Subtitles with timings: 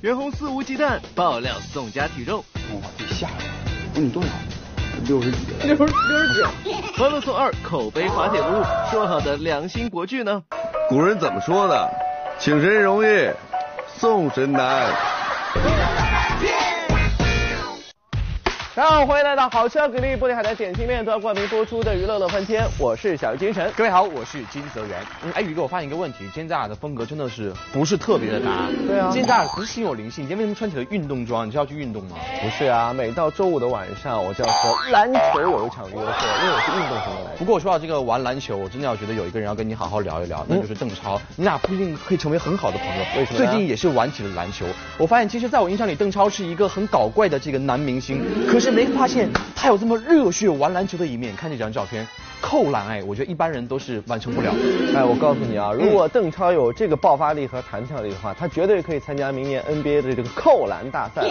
[0.00, 2.38] 袁弘肆无忌惮爆料宋佳体重，
[2.72, 3.50] 哇，被吓着了。
[3.94, 4.28] 你多少？
[5.08, 5.38] 六十几。
[5.64, 6.72] 六十六十几。
[6.96, 10.40] 欢乐颂二口碑滑铁卢，说好的良心国剧呢？
[10.88, 11.90] 古人怎么说的？
[12.38, 13.28] 请神容易，
[13.88, 14.88] 送神难。
[18.78, 23.68] 大家好，欢迎来到好车给力玻璃海的点心面团冠名播出的娱乐乐翻天，我是小鱼金晨。
[23.76, 25.00] 各位好，我是金泽源。
[25.34, 28.68] 哎，宇哥，我发现一个问题，今天咱俩的风格真的是不是特别的搭？
[28.86, 31.44] 对啊今天咱俩不是心有灵犀，你今天为什么穿起了运动装？
[31.44, 32.18] 你是要去运动吗？
[32.40, 37.36] 不是啊，每到周五的晚上，我就要和篮球有一场约会，因为我是运动型的。
[37.36, 41.20] 不过我说到这个玩篮球，我真的要觉得有一个人要跟你好好聊一聊，那就是邓超。
[41.34, 44.64] 你俩不一定可以成为很好的朋友，为什么最近也是玩起了篮球。
[44.98, 51.34] 我发现其实在我印象里，邓超是一个很搞怪的这个男明星，可是没发现他有这么热血玩篮球的一面。
[51.36, 52.06] 看这张照片，
[52.40, 54.98] 扣篮哎，我觉得一般人都是完成不了的。
[54.98, 61.22] 哎，我告诉你啊，如果邓超有这个爆发力和弹跳力的话，他绝对可以参加明年 NBA 的这个扣篮大赛。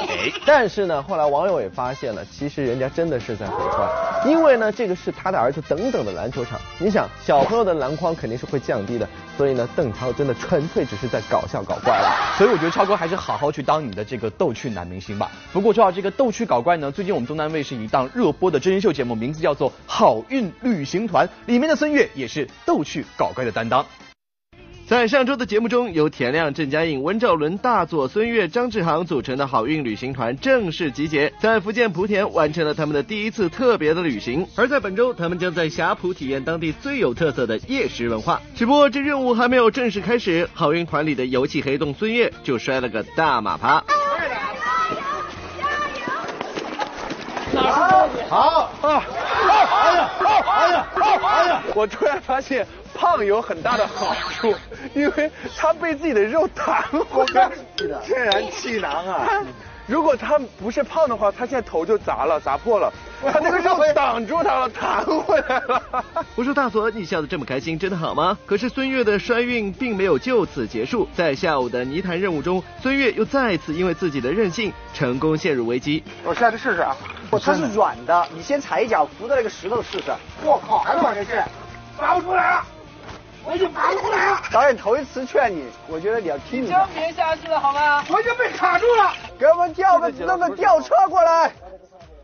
[0.45, 6.59] 但是呢，后来网友也发现了，其实人家真的是在毁坏，因为呢，这个是他的儿子等等的篮球场。
[6.79, 12.35] 你想，小朋友的篮筐肯定是会降低的，所以呢，邓超真的纯粹只是在搞笑搞怪了。
[12.37, 15.31] 所以我觉得超哥还是好好去当你的这个逗趣男明星吧。
[15.51, 23.85] 不过说到这个逗趣搞怪呢，最近我们东南卫视一档热播的真人秀节目，名字叫做《好运旅行团》，里面的孙悦也是逗趣搞怪的担当。
[24.87, 34.47] 在上周的节目中，由田亮、郑嘉颖、温兆伦、大佐、孙悦、张志航组成的好运旅行团正式集结，在福建莆田完成了他们的第一次特别的旅行。
[34.55, 38.41] 而在本周，他们将在霞浦体验当地最有特色的夜食文化。
[38.55, 43.83] 只不过这任务还没有正式开始，好运团里的游戏黑洞孙悦就摔了个大马趴。
[47.71, 49.03] 好啊！
[49.47, 50.09] 哎呀！
[50.21, 50.87] 哎呀！
[51.23, 51.61] 哎呀！
[51.75, 54.53] 我突然发现胖有很大的好处，
[54.93, 57.51] 因为他被自己的肉弹回来，
[58.03, 59.27] 天然气囊啊！
[59.85, 62.91] 如果他不是胖的话，他现在头就砸了，砸破了。
[63.21, 65.81] 他那个肉挡住他了，弹回来了。
[66.35, 68.37] 我说大佐，你笑得这么开心，真的好吗？
[68.45, 76.03] 可是孙悦的衰运并没有就此结束，在下午的泥潭任务中，孙悦又再次因为自己的任性，成功陷入危机。
[76.25, 76.93] 我下去试试啊！
[77.29, 80.13] 不，它是软的，你先踩一脚，扶着那个石头试试。
[80.43, 81.31] 我靠，还能往这去，
[81.97, 82.65] 拔不出来了，
[83.43, 86.69] 我已经拔不出来了，导演头一次劝你，我觉得你要听你。
[86.69, 86.77] 真。
[86.93, 88.03] 别下去了好吗？
[88.09, 89.13] 我已经被卡住了。
[89.37, 91.51] 给我们调个弄个吊车过来，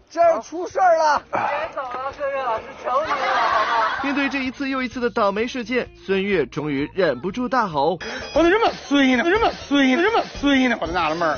[0.09, 1.21] 这儿出事儿了。
[1.31, 1.39] 别
[1.75, 3.87] 走了，孙悦老师，求你了好吗？
[4.03, 7.99] 面对这一次又一次的倒霉事件，孙悦终于忍不住大吼
[8.33, 9.23] 我咋这么衰呢？
[9.23, 10.01] 这么衰呢？
[10.01, 10.77] 这么衰呢？
[10.81, 11.37] 我就纳了闷儿。：“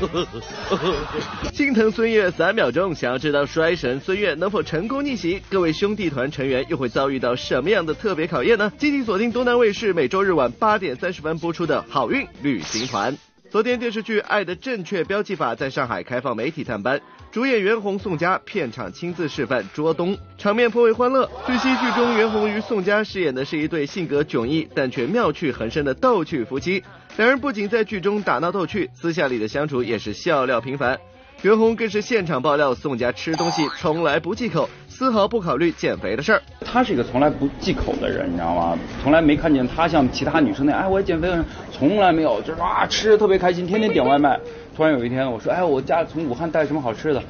[1.52, 8.72] 心疼孙悦三秒钟！”想要知道衰神孙悦能否成功逆袭，各位兄弟团成员又会遭遇到什么样的特别考验呢？
[8.78, 13.12] 敬请锁定东南卫视每周日晚八点三十分播出的《好运旅行团》。
[13.50, 17.00] 昨天电视剧《爱的正确标记法》在上海开放媒体探班，
[17.32, 21.28] 主演袁弘、宋佳片场亲自示范捉东，场面颇为欢乐。
[21.44, 26.80] 据悉，剧中袁弘与宋佳饰演的是一对性格迥异但却妙趣横生的逗趣夫妻。
[27.16, 30.96] 两人不仅在剧中打闹逗趣，私下里的相处也是笑料频繁。
[31.42, 36.42] 袁弘更是现场爆料宋佳吃东西从来不忌口，丝毫不考虑减肥的事儿。
[36.60, 38.78] 他是一个从来不忌口的人，你知道吗？
[39.02, 41.32] 从来没看见他像其他女生那样，哎，我要减肥，
[41.72, 44.38] 从来没有，就是啊，吃的特别开心，天天点外卖。
[44.76, 47.22] 突然有一天，我说，哎，我家从武汉带什么好吃的，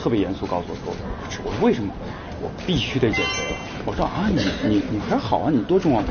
[0.00, 1.40] 特别严肃告诉我说，不吃。
[1.44, 1.92] 我说为什么？
[2.40, 3.56] 我必须得减肥了。
[3.84, 6.04] 我说啊，你你你还好啊，你多重啊？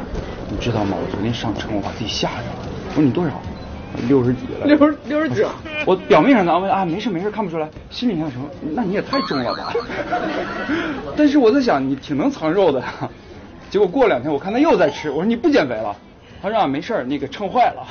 [0.49, 0.97] 你知道吗？
[1.01, 2.67] 我昨天上称，我把自己吓着了。
[2.89, 3.41] 我说你多少？
[4.07, 4.65] 六十几了。
[4.65, 5.45] 六十六十几。
[5.85, 7.69] 我表面上的安慰啊，没事没事，看不出来。
[7.89, 8.49] 心里想什么？
[8.73, 9.73] 那你也太重了吧？
[11.17, 12.93] 但是我在想，你挺能藏肉的呀。
[13.69, 15.95] 结果过两天我看他又在吃，我说你不减肥了？
[16.41, 17.85] 他说啊没事儿，那个秤坏了。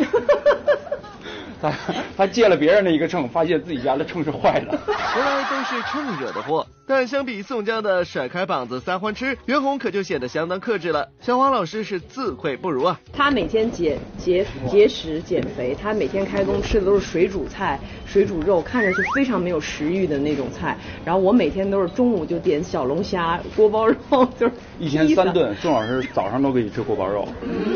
[1.61, 1.73] 他
[2.17, 4.79] 他借了别人的一个秤，发现自己家的秤是坏的。
[4.87, 6.65] 从来都是秤惹的祸。
[6.89, 11.07] 但相比宋江的甩开膀子撒欢吃，袁弘可就显得相当克制了。
[11.21, 12.99] 小黄老师是自愧不如啊。
[13.13, 20.79] 他每天节节节食减肥，他每天开工吃的都是水煮菜、水煮肉，看着是非常没有食欲的那种菜。
[21.05, 23.97] 然后我每天都是中午就点小龙虾、锅包肉，
[24.41, 27.29] 就是一天三顿，宋老师早上都给你吃锅包肉。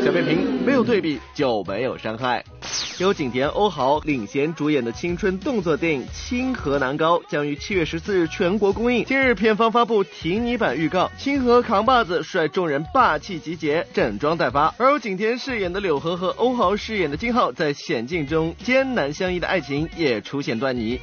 [0.03, 2.43] 小片评没有对比就没有伤害。
[2.99, 9.02] 由景甜、欧豪领衔主演的青春动作电影《清河南高》将于七月十四日全国公映。
[9.05, 14.73] 今日片方发布提拟版预告，清河扛把子率众人霸气集结，整装待发。
[14.77, 20.99] 而由景甜饰演的柳河和欧豪饰演的金浩在险境中艰难相依的爱情也出现端倪。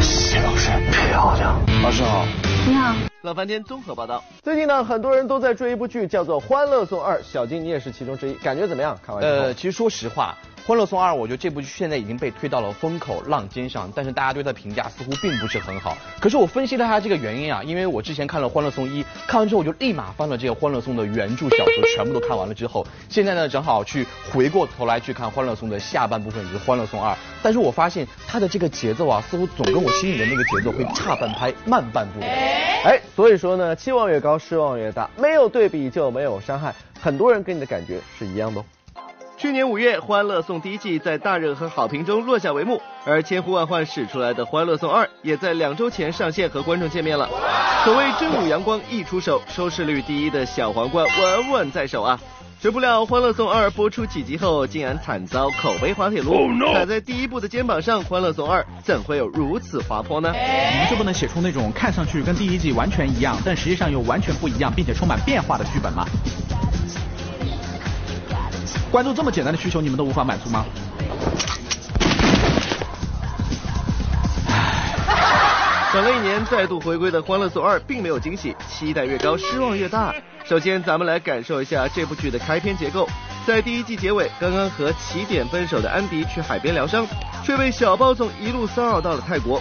[0.00, 1.60] 谢老师漂亮。
[1.82, 2.26] 老师好。
[2.66, 4.24] 你好，乐翻天综合报道。
[4.42, 8.98] 最近呢，很多人都在追一部剧，叫做《欢乐颂二》，小金你也是其中之一，感觉怎么样？
[9.04, 9.22] 看完。
[9.22, 10.36] 呃，其实说实话。
[10.66, 15.96] 《欢乐颂二》，我觉得这部剧现在已经被推到了风口浪尖上，但是大家对它的评价似乎并不是很好。
[16.18, 27.12] 可是我分析了它这个原因啊，因为我之前看了《欢乐颂一》，看完之后我就立马翻了这个《欢乐颂》的原著小说，全部都看完了之后，现在呢正好去回过头来去看《欢乐颂》的下半部分，也是《欢乐颂二》。
[27.44, 32.18] 但是我发现它的这个节奏啊，似乎总跟我心里的那个节奏会差半拍、慢半步。
[32.20, 38.64] 哎，所以说呢，期望越高，失望越大，没有对比就没有伤害，很多人跟你的感觉是一样的。
[39.46, 47.28] 去年五月，《欢乐颂》第一季在大热和好评中落下帷幕，而千呼万唤使出来的《欢乐颂二》也在两周前上线和观众见面了。
[47.84, 52.18] 所谓正午阳光一出手，收视率第一的小皇冠稳稳在手啊！
[52.60, 56.48] 谁不料《欢乐颂二》播出几集后，竟然惨遭口碑滑铁卢。
[56.72, 60.32] 踩在第一部的肩膀上，《欢乐颂二》怎会有如此滑坡呢？
[60.32, 66.04] 你们就不能写出那种看上去跟第一季完全一样，但实际上又完全不一样，并且充满变化的剧本吗？
[68.96, 70.64] 观众这么简单的需求，你们都无法满足吗？
[75.92, 80.14] 等了一年，再度回归的《欢乐颂二》并没有惊喜，期待越高，失望越大。
[80.46, 83.06] 首先，咱们来感受一下这部剧的开篇结构。
[83.46, 87.06] 在第一季结尾，刚刚和起点分手的安迪去海边疗伤，
[87.44, 89.60] 却被小包总一路骚扰到了泰国。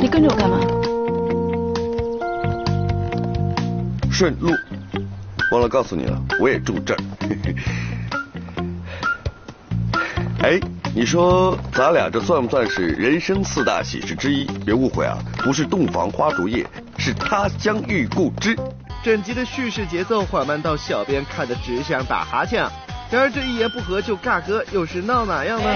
[0.00, 0.60] 你跟着我干嘛？
[4.08, 4.52] 顺路。
[5.50, 6.98] 忘了告诉你了，我也住这儿。
[10.40, 10.56] 哎，
[10.94, 14.44] 你说咱俩这算不算是人生四大喜事之一？
[14.64, 16.64] 别误会啊，不是洞房花烛夜，
[16.96, 18.56] 是他乡遇故知。
[19.02, 22.64] 整集的叙事节奏缓慢到小编看得只想打哈欠。
[23.10, 25.68] 然而这一言不合就尬歌，又是闹哪样呢？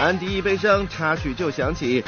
[0.00, 2.02] 安迪一悲伤，插曲就响起。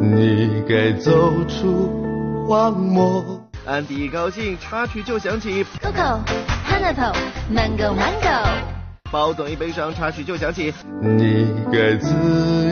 [0.00, 3.42] 你该走出荒漠。
[3.66, 5.66] 安迪一高兴，插曲就响起。
[5.82, 8.75] Coco，Pineapple，Mango Mango。
[9.10, 10.72] 包总一悲伤，插曲就响起。
[11.00, 12.08] 你该自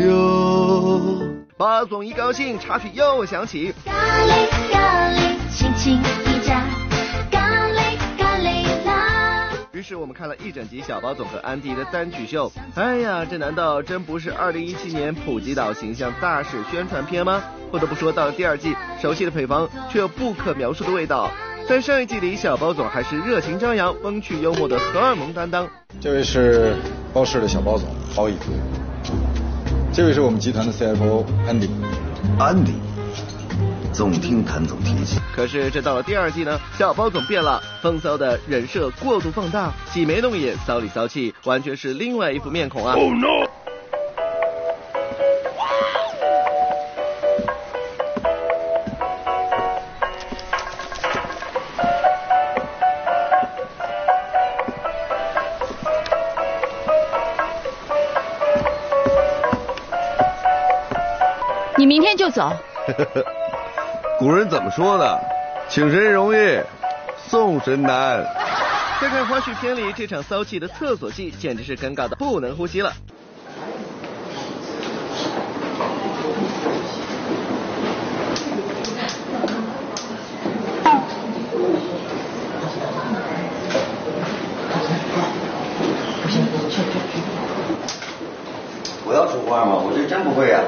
[0.06, 1.22] 由。
[1.56, 3.72] 包总一高兴，插曲又响起。
[3.84, 6.62] 咖喱咖喱，轻轻一夹。
[7.30, 9.48] 咖喱咖喱啦。
[9.72, 12.50] 于是我们看了一整集小包总和安迪的单曲秀。
[12.74, 17.42] 哎呀，这难道真不是二零一七年普吉岛形象大使宣传片吗？
[17.70, 21.30] 不得不说，到了第二季，熟悉的配方却有不可描述的味道。
[21.66, 25.66] 在上一季里，小包总还是热情张扬、风趣幽默的荷尔蒙担当。
[25.98, 26.76] 这位是
[27.12, 28.34] 包氏的小包总包毅，
[29.90, 31.70] 这位是我们集团的 CFO 安迪。
[32.38, 32.74] 安迪，
[33.94, 35.18] 总听谭总提起。
[35.34, 42.94] 可是这到了第二季呢，小包总变了，风骚的人设过度放大，挤眉弄眼、骚里骚气，完全是另外一副面孔啊。
[42.94, 43.48] Oh no！
[61.94, 62.52] 明天就走。
[64.18, 65.20] 古人怎么说的？
[65.68, 66.58] 请神容易，
[67.28, 68.26] 送神难。
[69.00, 72.92] 再看花絮片里这场骚气的厕所戏，简直是尴尬的不能呼吸了。
[89.06, 89.76] 我要出花吗？
[89.76, 90.60] 我这真不会呀。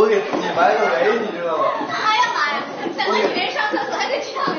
[0.00, 1.64] 我给自己埋个雷，你知道吗？
[1.92, 2.64] 哎呀妈呀！
[2.96, 4.56] 想在女人上厕所还得这样子。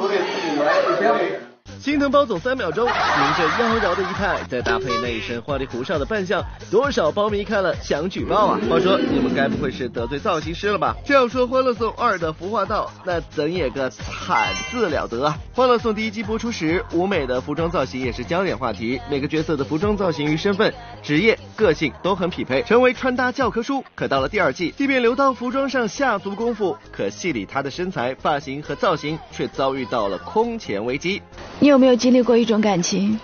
[0.00, 1.38] 我给自己埋个雷。
[1.82, 2.94] 心疼包总三秒钟，您
[3.36, 8.60] 这妖娆的仪态，再搭配那一身花里胡哨的扮相，多少包迷看了想举报啊！
[8.70, 10.94] 话说你们该不会是得罪造型师了吧？
[11.04, 15.36] 这要说《欢乐颂二》的服化道，那怎也个惨字了得啊！
[15.56, 20.72] 《欢乐颂》第一季播出时，舞美的服装造型也是焦点话题，每个角色的服装造型与身份、
[21.02, 23.84] 职业、个性都很匹配，成为穿搭教科书。
[23.96, 31.20] 可到了第二季，即便刘涛服装上下足功夫，可戏里她的身材、发型和造型却遭遇到了空前危机。
[31.58, 33.18] 你有没有经历过一种感情？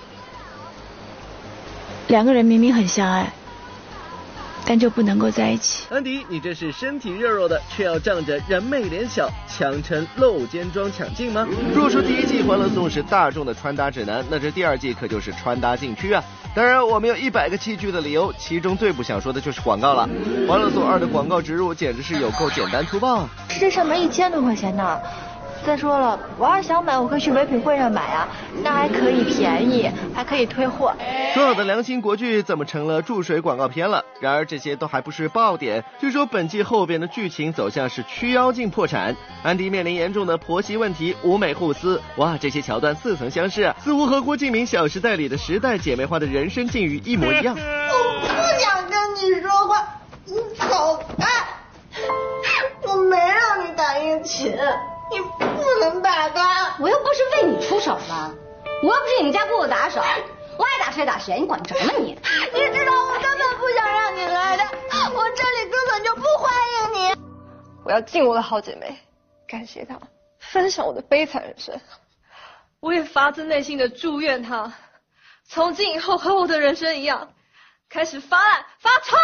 [2.07, 3.31] 两个人明明很相爱，
[4.64, 5.85] 但就不能够在一起。
[5.90, 11.47] 安迪，你这是身体肉肉的，却要仗着人美脸小，强撑露肩装抢镜吗？
[11.75, 16.25] 若说第一季《欢乐颂》是大众的穿搭指南，那这第二季可就是穿搭禁区啊！
[16.55, 20.09] 当然，我们有一百个弃剧的理由，其中最不想说的就是广告了。
[20.49, 23.28] 《欢乐颂二》的广告植入简直是有够简单粗暴啊！
[23.50, 24.99] 是这上面一千多块钱呢。
[25.67, 28.29] 再说了，我要是想买，我可以去唯品会上买啊，
[28.62, 30.95] 那还可以便宜，还可以退货。
[31.35, 34.03] 说好的良心国剧怎么成了注水广告片了？
[34.21, 35.85] 然而这些都还不是爆点。
[36.00, 42.00] 据说本季后边的剧情走向是曲妖精破产，安迪面临严重的婆媳问题，舞美互撕。
[42.17, 47.55] 哇，这些桥段似曾相识啊，似乎和郭敬明《小时代》里的时代姐妹花的人生境遇一模一样。
[47.55, 48.27] 我不
[48.59, 49.87] 想跟你说话，
[50.25, 51.27] 你走开！
[52.83, 54.57] 我没让你打印琴，
[55.11, 56.77] 你不能打他。
[56.79, 58.35] 我又不是为你出手的，
[58.83, 60.00] 我又不是你们家雇的打手，
[60.59, 62.19] 我爱打谁打谁，你管着吗你？
[62.53, 64.65] 你知道我根本不想让你来的，
[65.15, 67.17] 我这里根本就不欢迎你。
[67.85, 68.99] 我要敬我的好姐妹，
[69.49, 69.99] 感谢她
[70.38, 71.81] 分享我的悲惨人生。
[72.81, 74.73] 我也发自内心的祝愿她，
[75.49, 77.33] 从今以后和我的人生一样，
[77.88, 79.17] 开始发烂发臭。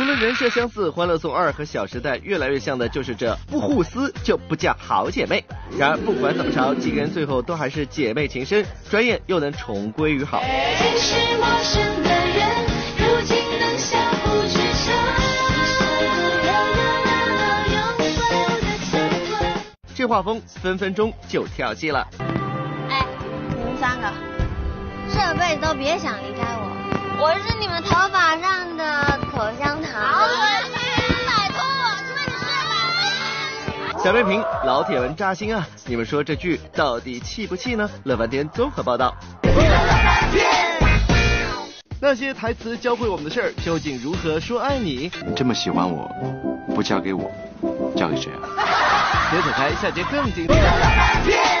[0.00, 5.44] 除了人设相似，《欢乐颂二》和《小时代》越来越像的就是这不互撕就不叫好姐妹。
[5.76, 10.40] 然而不管怎么吵，几个人最后都还是姐妹情深，转眼又能重归于好。
[10.40, 12.48] 曾是陌生的人，
[12.96, 14.94] 如今能相互支撑。
[19.94, 22.08] 这画风分分钟就跳戏了。
[22.88, 23.04] 哎，
[23.54, 24.10] 你们三个，
[25.12, 26.70] 这辈子都别想离开我。
[27.22, 30.00] 我是你们头发上的口香糖。
[30.00, 35.66] 好，摆脱我，除非你是小编评，老铁们扎心啊！
[35.84, 37.88] 你们说这剧到底气不气呢？
[38.04, 39.14] 乐翻天综合报道。
[42.00, 45.10] 那些台词教会我们的事儿，究竟如何说爱你？
[45.26, 46.10] 你这么喜欢我，
[46.74, 47.30] 不嫁给我，
[47.94, 48.48] 嫁给谁啊？
[49.30, 51.59] 别走开，下节更精彩。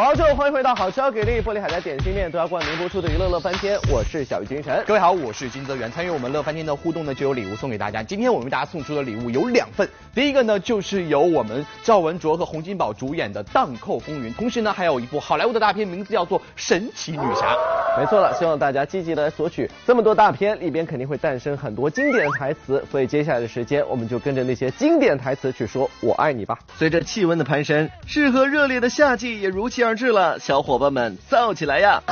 [0.00, 4.82] 广告之后，欢迎回到好吃好给力玻璃海苔点心面都要冠名播出的娱乐乐翻天，我是小鱼金晨。
[4.86, 5.92] 各位好，我是金泽源。
[5.92, 8.02] 参与我们乐翻天的互动呢，就有礼物送给大家。
[8.02, 17.54] 今天我们为大家送出的礼物有两份，第一个呢就是由我们赵文卓和洪金宝主演的《荡寇风云》，同时呢还有一部好莱坞的大片，名字叫做《神奇女侠》。
[18.00, 19.70] 没错了，希望大家积极的来索取。
[19.86, 26.58] 这么多大片里边肯定会诞生很多经典台词，所以接下来的时间我们就跟着那些经典台词去说“我爱你”吧。
[26.78, 32.02] 随着气温的攀升，适合热烈的夏季也如期而至了，小伙伴们造起来呀！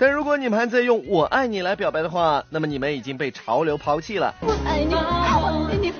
[0.00, 4.34] 但如果你们还在用“我爱你”来表白的话，那么你们已经被潮流抛弃了。
[4.40, 5.92] 我爱你，我爱你，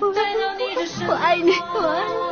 [1.07, 2.32] 我爱你，我爱你。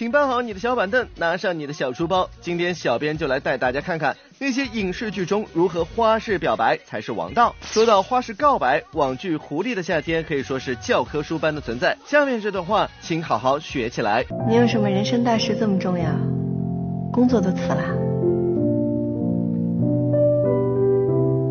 [0.00, 7.54] 请搬好你的小板凳，拿上你的小书包，今天小编就来带大家看看那些影视剧中如何花式表白才是王道。
[7.60, 11.94] 说到花式告白，网剧《狐狸的夏天》可以说是教科书般的存在。
[12.06, 14.24] 下面这段话，请好好学起来。
[14.48, 16.06] 你有什么人生大事这么重要？
[17.12, 17.84] 工作都辞了？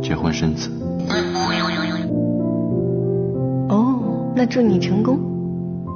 [0.02, 0.72] 结婚生子。
[3.70, 5.20] 哦，那祝你成功。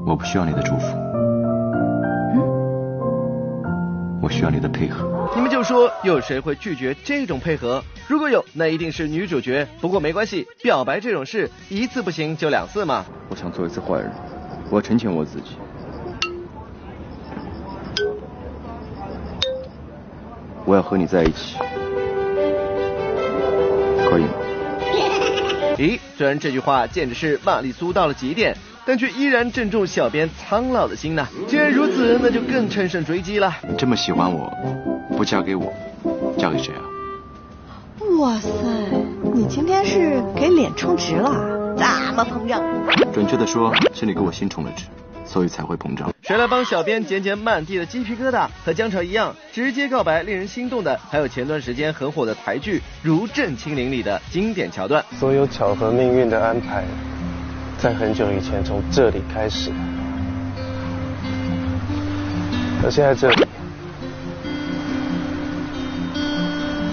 [0.06, 1.03] 我不需要你的祝福。
[4.34, 5.30] 我需要你的配合。
[5.36, 7.84] 你们就说有谁会拒绝这种配合？
[8.08, 9.68] 如果有，那一定是女主角。
[9.80, 13.06] 不过没关系，表白这种事一次不行就两次嘛。
[13.30, 14.12] 我想做一次坏人，
[14.72, 15.52] 我要成全我自己。
[20.66, 21.60] 我要和你在一起，
[24.10, 24.34] 可以吗？
[25.78, 28.58] 咦，虽然这句话简直是玛丽苏到了极点。
[28.86, 31.28] 但却依然正中小编苍老的心呐！
[31.48, 33.54] 既然如此，那就更乘胜追击了。
[33.68, 34.52] 你这么喜欢我，
[35.16, 35.72] 不嫁给我，
[36.38, 36.82] 嫁给谁啊？
[38.20, 38.50] 哇塞，
[39.34, 41.32] 你今天是给脸充值了，
[41.78, 42.62] 这么膨胀？
[43.14, 44.84] 准确的说，是你给我心充了值，
[45.26, 46.12] 所以才会膨胀。
[46.22, 48.48] 谁来帮小编减减满地的鸡皮疙瘩？
[48.66, 55.04] 和姜潮一样直接告白令人心动的，还有前段时间很火的台剧《如朕亲临》里的经典桥段。
[55.18, 56.84] 所有巧合命运的安排。
[57.84, 59.70] 在很久以前，从这里开始，
[62.82, 63.46] 而现在这里，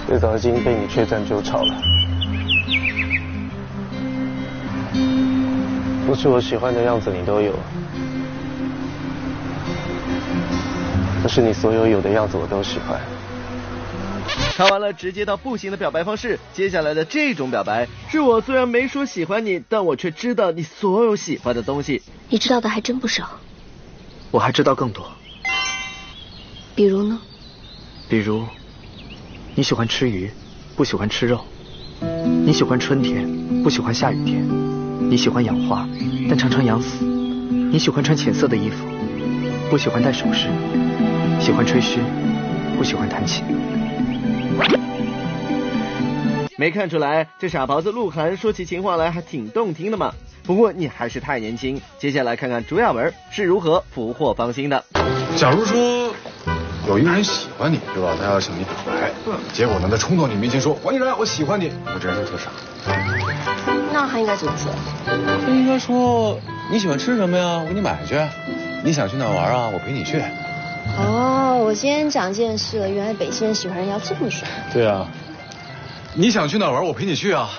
[0.05, 1.73] 最早已经被你缺占就吵了。
[6.05, 7.53] 不是我喜欢的样子，你都有；
[11.23, 12.99] 不是你所有有的样子，我都喜欢。
[14.61, 22.03] 看完了直接到不行的表白方式，接下来的这种表白，是我虽然没说喜欢你，但我却知道你所有喜欢的东西。
[22.29, 23.27] 你知道的还真不少。
[24.29, 25.11] 我还知道更多。
[26.75, 27.19] 比如呢？
[28.07, 28.45] 比如，
[29.55, 30.29] 你喜欢吃鱼，
[30.75, 31.39] 不喜欢吃肉；
[32.45, 34.43] 你喜欢春天，不喜欢下雨天；
[35.09, 35.89] 你喜欢养花，
[36.29, 38.85] 但常常养死；你喜欢穿浅色的衣服，
[39.71, 40.49] 不喜欢戴首饰；
[41.39, 41.99] 喜欢吹嘘，
[42.77, 43.43] 不喜欢弹琴。
[46.61, 50.13] 没看出来，这傻狍子鹿晗说起情话来还挺动听的嘛。
[50.43, 54.83] 不过你还是太年轻，接下来看看朱亚文是如何俘获芳心的。
[55.35, 56.13] 假如说
[56.87, 58.15] 有一个人喜欢你，对吧？
[58.15, 59.09] 他要向你表白，
[59.51, 62.51] 结果呢，他冲到你面前说：“黄一然，我喜欢你。”我这人就特傻。
[63.91, 64.71] 那他应该怎么说？
[65.43, 66.39] 他应该说
[66.71, 67.57] ：“你喜欢吃什么呀？
[67.57, 68.15] 我给你买去。
[68.83, 69.67] 你想去哪玩啊？
[69.73, 70.21] 我陪你去。”
[70.95, 74.47] 哦，我今天长见识了，原来北京人喜欢人要这么说。
[74.71, 75.07] 对啊，
[76.13, 76.85] 你想去哪玩？
[76.85, 77.49] 我陪你去啊。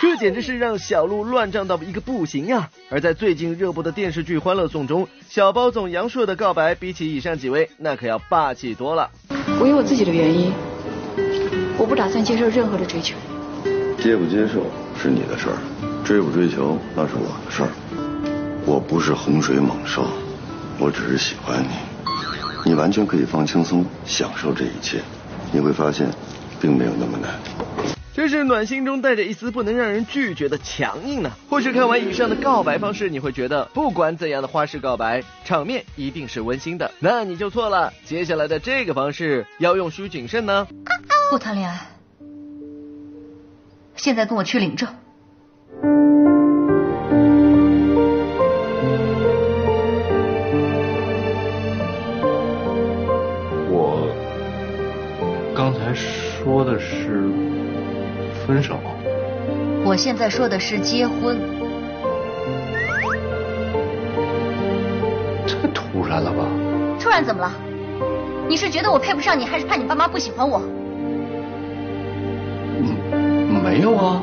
[0.00, 2.68] 这简直是让小鹿乱撞到一个不行啊！
[2.90, 9.08] 而在最近热播的电视剧《欢乐颂》中，小包总杨烁的告白比起以上几位，那可要霸气多了。
[9.60, 10.52] 我有我自己的原因，
[11.78, 13.14] 我不打算接受任何的追求。
[13.98, 14.66] 接不接受
[15.00, 15.56] 是你的事儿，
[16.04, 17.68] 追不追求那是我的事儿。
[18.66, 20.04] 我不是洪水猛兽，
[20.78, 21.68] 我只是喜欢你，
[22.64, 25.00] 你完全可以放轻松享受这一切，
[25.52, 26.08] 你会发现，
[26.60, 27.30] 并没有那么难。
[28.14, 31.32] 这是暖心中带着一丝不能让人拒绝的强硬呢。
[31.48, 37.92] 或许看完以上的告白方式，你会觉得不管怎样的花式告白，场面一定是温馨的，那你就错了。
[38.04, 40.66] 接下来的这个方式要用需谨慎呢。
[41.30, 41.88] 不谈恋爱，
[43.96, 44.88] 现在跟我去领证。
[56.42, 57.22] 说的是
[58.44, 58.76] 分手。
[59.84, 61.38] 我现在说的是结婚。
[65.46, 66.44] 太突然了吧？
[67.00, 67.52] 突然怎么了？
[68.48, 70.60] 你是觉得我配不上你，还是怕你爸妈不喜欢我？
[72.80, 74.20] 嗯没有啊。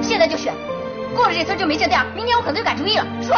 [0.00, 0.54] 现在就选，
[1.16, 3.04] 过了这村就没这店，明天我可能就改主意了。
[3.20, 3.36] 说。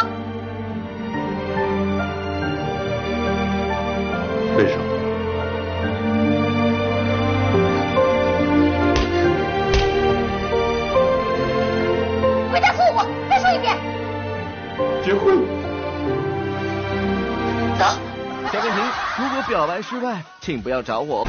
[19.16, 21.24] 如果表白失败，请不要找我。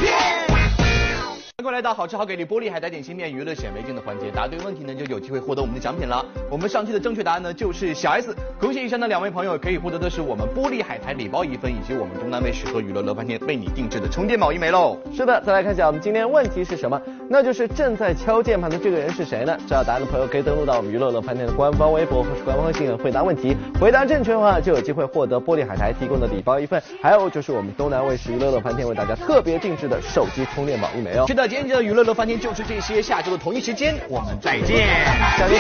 [1.65, 6.23] 欢迎来到好吃好给力玻璃海苔点心面娱乐显微镜的环节，答对问题呢就有机会获得我们的奖品了。
[6.47, 14.95] 我们上期的正确答案呢就是小 S，恭喜以上的两位朋友可以获得的是我们玻璃海苔礼包一份，以及我们东南卫视和娱乐乐翻天为你定制的充电宝一枚喽。
[15.11, 19.57] 是的，再来看一下我们今天问题是什么，那就是正在敲键盘的这个人是谁呢？
[19.67, 31.25] 知道答案的朋友可以登录到我们娱乐乐翻天的官方微博或是官方微信回答问题，回答正确的话就有机会获得玻璃海苔提供的礼包一份，还有就是我们东南卫视娱乐乐翻天为大家特别定制的手机充电宝一枚哦。
[31.25, 35.05] 是的，今天的娱乐乐翻天就是这些，下周的同一时间我们再见，
[35.37, 35.55] 下周。